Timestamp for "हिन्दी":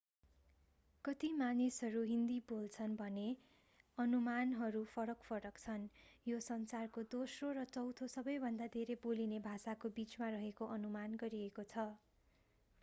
2.03-2.37